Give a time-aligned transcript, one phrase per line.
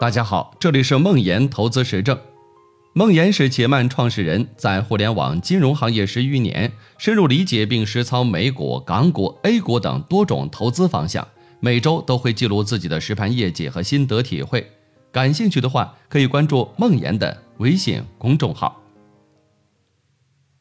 [0.00, 2.18] 大家好，这里是梦岩投资实证。
[2.94, 11.28] 梦岩是且慢创始人，在互联网金融行业十余年，深入理解并实操美股、港股、A 股等多种投资方向，
[11.60, 14.66] 每周都会记录自己的实盘业绩和心得体会。
[15.12, 18.80] 感兴趣的话，可以关注梦岩的微信公众号。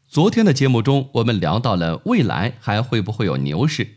[0.10, 3.88] 昨天的节目中，我们聊到了未来还会不会有牛市，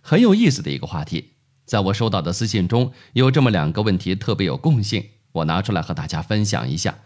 [0.00, 1.32] 很有意思的一个话题。
[1.64, 6.98] 在我收到的私信中有这么两个问题特别有共性，我拿出来和大家分享一下。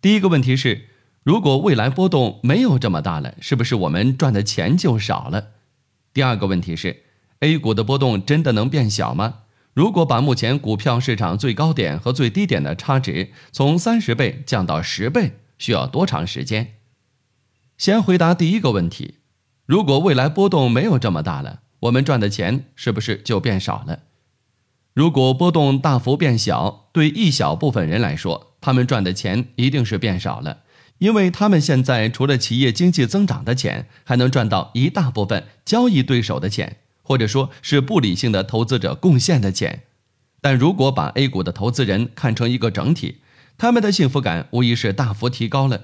[0.00, 0.88] 第一个问题是，
[1.22, 5.48] 如果未来波动没有这么大了，是不是我们赚的钱就少了？
[6.14, 7.04] 第二个问题是
[7.40, 9.40] ，A 股的波动真的能变小吗？
[9.74, 16.74] 如果把目前股票市场最高点和最低点的差值从三十倍降到十倍，需要多长时间？
[17.76, 19.18] 先回答第一个问题，
[19.66, 21.60] 如果未来波动没有这么大了。
[21.80, 24.00] 我们赚的钱是不是就变少了？
[24.94, 30.62] 如果波动大幅变小，对一小部分人来说，他们赚的钱一定是变少了，
[30.98, 39.84] 因为他们现在除了企业经济增长的钱，还能赚到一大部分交易对手的钱，或者说是不理性的投资者贡献的钱。
[40.40, 43.18] 但如果把 A 股的投资人看成一个整体，
[43.56, 45.82] 他们的幸福感无疑是大幅提高了，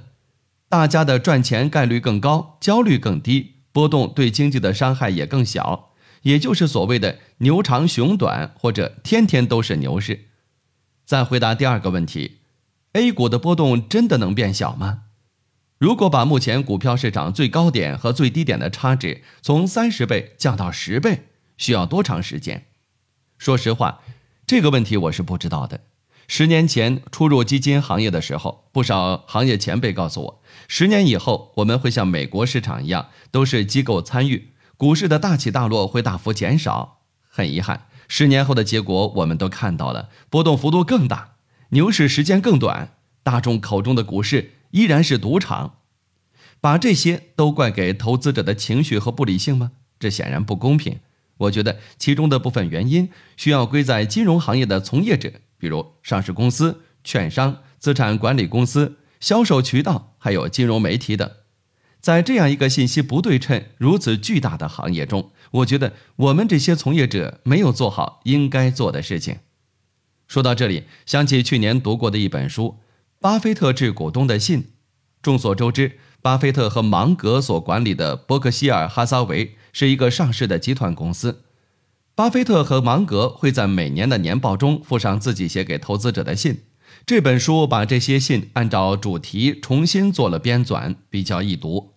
[0.69, 3.54] 大家的赚钱概率更高，焦虑更低。
[3.75, 5.91] 波动对经济的伤害也更小，
[6.23, 10.29] 也就是所谓的牛长熊短，或者天天都是牛市。
[11.05, 12.39] 再回答第二个问题
[12.93, 15.03] ：A 股的波动真的能变小吗？
[15.79, 21.25] 如果把目前股票市场最高点和最低点的差值从三十倍降到十倍，
[21.57, 22.67] 需要多长时间？
[23.37, 24.03] 说实话，
[24.47, 25.81] 这个问题我是不知道的。
[26.27, 37.01] 十年前初入基金行业的时候，不少行业前辈告诉我，十年以后我们会像美国市场一样，都是机构参与，股市的大起大落会大幅减少。
[37.29, 41.35] 很遗憾，十年后的结果我们都看到了，波动幅度更大，
[41.71, 45.79] 牛市时间更短，大众口中的股市依然是赌场。
[46.61, 49.73] 把这些都怪给投资者的情绪和不理性吗？
[49.99, 51.01] 这显然不公平。
[51.37, 55.33] 我觉得其中的部分原因需要归在金融行业的从业者。
[55.65, 61.31] 比如上市公司、券商、资产管理公司、销售渠道，还有金融媒体等，
[62.03, 69.39] 在这样一个信息不对称、如此巨大的行业中，我觉得我们这些从业者没有做好应该做的事情。
[70.29, 72.65] 说到这里，想起去年读过的一本书
[73.19, 74.63] 《巴菲特致股东的信》。
[75.23, 81.44] 众所周知，巴菲特和芒格所管理的伯克希尔哈撒韦是一个上市的集团公司。
[82.17, 86.63] 巴菲特和芒格会在每年的年报中附上自己写给投资者的信。
[87.05, 91.95] 这本书把这些信按照主题重新做了编纂，比较易读。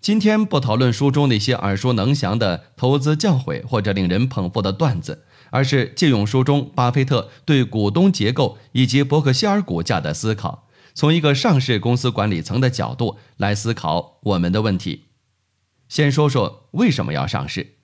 [0.00, 15.08] 今天不讨论书中那些耳熟能详的投资教诲或者令人捧腹的段子，而是借用书中巴菲特对股东结构以及伯克希尔股价的思考，从一个上市公司管理层的角度来思考我们的问题。
[15.90, 17.77] 先说说为什么要上市。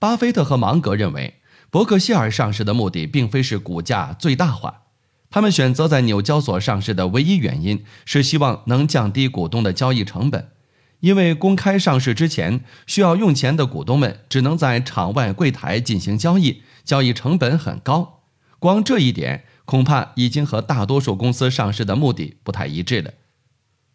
[0.00, 1.34] 巴菲特和芒格认为，
[1.68, 4.84] 伯克希尔上市的目的并非是股价最大化，
[5.28, 10.52] 他们选择在纽交所上市的唯一原因是希望能降低股东的交易成本。
[11.00, 18.22] 因为公开上市之前需要用钱的股东们只能在场外柜台进行交易，交易成本很高。
[18.58, 23.12] 光这一点恐怕已经和大多数公司上市的目的不太一致了。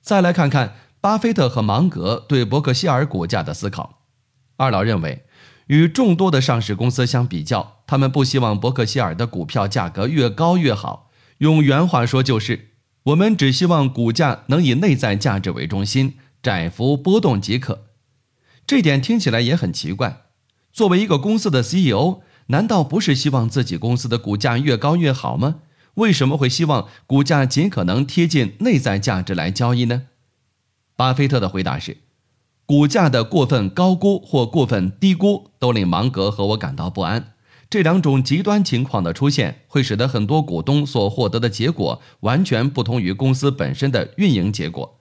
[0.04, 4.04] 再来看看巴菲特和芒格对伯克希尔股价的思考，
[4.58, 5.24] 二老认为。
[5.68, 11.10] 与众多的上市公司相比较，他们不希望伯克希尔的股票价格越高越好。
[11.40, 12.70] 用原话说就是：
[13.04, 17.86] 我们只希望股价能以内在价值为中心，窄幅波动即可。
[18.68, 20.24] 这点听起来也很奇怪。
[20.72, 25.62] 作为一个公司的 CEO，难道不是希望自己公司的股价越高越好吗？
[25.96, 30.04] 为什么会希望股价尽可能贴近内在价值来交易呢？
[30.96, 31.98] 巴菲特的回答是。
[32.66, 37.34] 股价的过分高估或过分低估都令芒格和我感到不安。
[37.70, 45.00] 这两种极端情况的出现，会使得很多股东所获得的结果完全不同于公司本身的运营结果。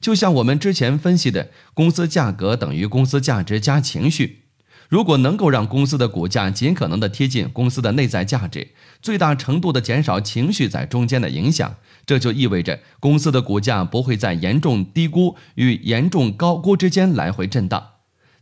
[0.00, 4.45] 就像我们之前分析的，公司价格等于公司价值加情绪。
[4.88, 8.68] 如果能够让公司的股价尽可能的贴近公司的内在价值，
[9.02, 11.74] 最大程度的减少情绪在中间的影响，
[12.06, 17.84] 这就意味着公司的股价不会在严重低估与严重高估之间来回震荡。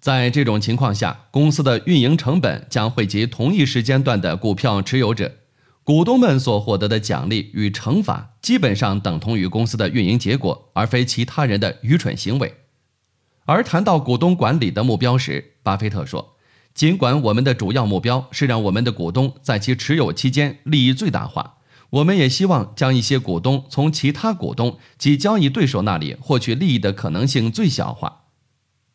[0.00, 5.36] 在这种情况下，公司的运营成本将惠及同一时间段的股票持有者，
[5.82, 12.52] 股东们所获得的奖励与惩罚基本上等同于公司的运营结果，而非其他人的愚蠢行为。
[13.46, 16.33] 而谈到股东管理的目标时，巴菲特说。
[16.74, 21.58] 尽管我们的主要目标是让我们的股东在其持有期间利益最大化，
[21.90, 28.22] 我们也希望将一些股东从其他股东及交易对手那里获取利益的可能性最小化。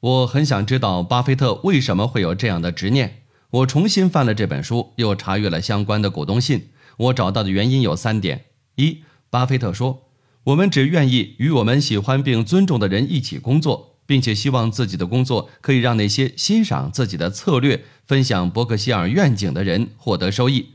[0.01, 3.23] 我很想知道巴菲特为什么会有这样的执念。
[3.51, 6.69] 我重新翻了这本书，又查阅了相关的股东信。
[6.97, 8.45] 我找到的原因有三点：
[8.75, 8.99] 一，
[9.29, 10.09] 巴菲特说。
[10.45, 20.69] 我们只愿意与我们喜欢并尊重的人一起工作，并且希望自己的工作可以让那些欣赏自己的策略、分享伯克希尔愿景的人获得收益。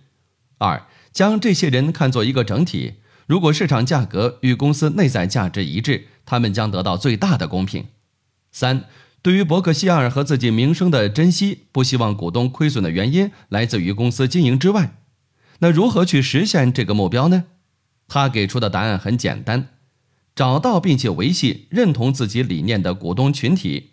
[0.58, 2.92] 二，将这些人看作一个整体，
[3.26, 7.86] 如果市场价格与公司内在价值一致，他们将得到最大的公平。
[8.52, 8.84] 三，
[9.20, 14.98] 对于伯克希尔和自己名声的珍惜，不希望股东亏损的原因来自于公司经营之外。
[15.58, 17.46] 那如何去实现这个目标呢？
[18.06, 19.70] 他给出的答案很简单：
[20.34, 23.92] 找到并且维系认同自己理念的股东群体。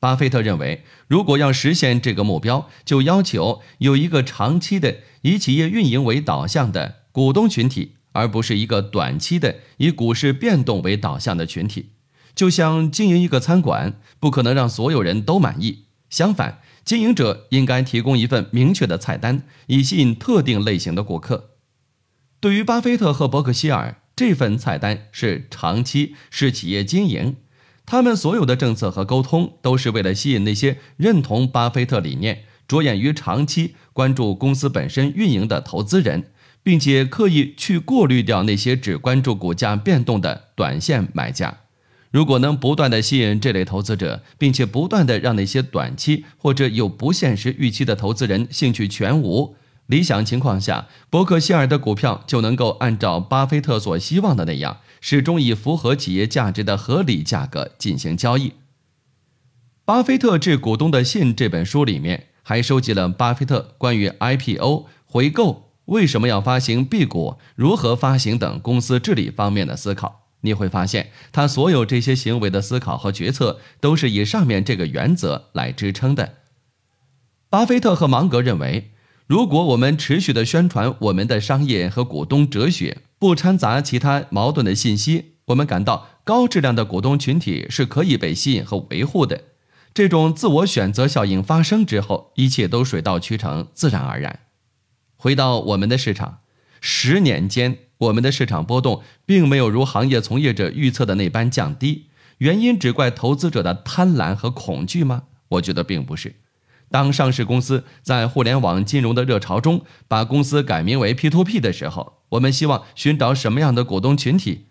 [0.00, 11.90] 巴菲特认为，如果要实现这个目标，就要求有一个长期的以企业运营为导向的股东群体，而不是一个短期的以股市变动为导向的群体。
[12.34, 15.86] 就像经营一个餐馆，不可能让所有人都满意。
[16.08, 21.50] 相反，经营者应该提供一份明确的菜单，以吸引特定类型的顾客。
[22.38, 27.36] 对于巴菲特和伯克希尔，这份菜单是长期，是企业经营。
[27.86, 36.32] 他们所有的政策和沟通都是为了吸引那些认同巴菲特理念、着眼于长期、关注公司本身运营的投资人，
[36.64, 41.58] 并且刻意去过滤掉那些只关注股价变动的短线买家。
[42.10, 49.54] 如果能不断的吸引这类投资者，并且不断的让那些短期或者有不现实预期的投资人兴趣全无。
[49.88, 58.50] 理想情况下，伯克希尔的股票就能够按照巴菲特所希望的那样，始终以符合企业价值的合理价格进行交易。
[59.86, 70.26] 《巴菲特致股东的信》这本书里面还收集了巴菲特关于 IPO、回购、为什么要发行 B 股、如何发行等公司治理方面的思考。
[70.42, 76.34] 你会发现，他所有这些行为的思考和决策都是以上面这个原则来支撑的。
[77.48, 78.90] 巴菲特和芒格认为。
[79.28, 89.44] 如果我们持续的宣传我们的商业和股东哲学，不掺杂其他矛盾的信息，我们感到高质量的股东群体是可以被吸引和维护的。
[89.92, 94.40] 这种自我选择效应发生之后，一切都水到渠成，自然而然。
[95.16, 96.38] 回到我们的市场，
[96.80, 102.06] 十年间我们的市场波动并没有如行业从业者预测的那般降低，
[102.38, 105.24] 原因只怪投资者的贪婪和恐惧吗？
[105.48, 106.36] 我觉得并不是。
[106.90, 114.66] 当上市公司在互联网金融的热潮中把公司改名为 P2P 的时候，我们希望寻找什么样的股东群体？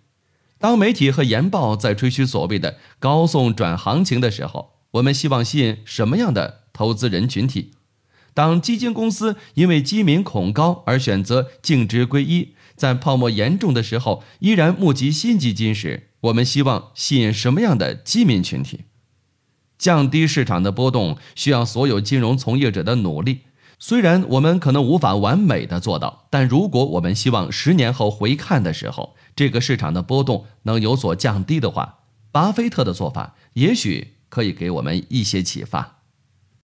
[0.59, 7.73] 当媒体和研报在吹嘘所谓的高送转行情的时候，我们希望吸引什么样的投资人群体？
[8.33, 18.81] 当基金公司因为基民恐高而选择净值归一，在泡沫严重的时候依然募集新基金时，我们希望吸引什么样的基民群体？
[19.77, 23.41] 降低市场的波动需要所有金融从业者的努力。
[23.79, 31.99] 虽然我们可能无法完美的做到，但如果我们希望十年后回看的时候，这个市场的波动能有所降低的话，
[32.31, 35.96] 巴菲特的做法也许可以给我们一些启发。